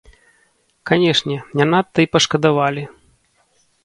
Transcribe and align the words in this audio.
Канешне, 0.91 1.35
не 1.61 1.65
надта 1.73 1.99
і 2.05 2.09
пашкадавалі. 2.13 2.83